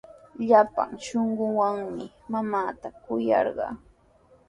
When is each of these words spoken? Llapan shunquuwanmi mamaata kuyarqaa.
Llapan 0.45 0.89
shunquuwanmi 1.03 2.05
mamaata 2.31 2.87
kuyarqaa. 3.03 3.73